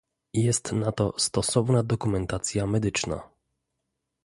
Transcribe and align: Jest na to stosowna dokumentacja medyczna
Jest 0.33 0.71
na 0.71 0.91
to 0.91 1.13
stosowna 1.17 1.83
dokumentacja 1.83 2.67
medyczna 2.67 3.29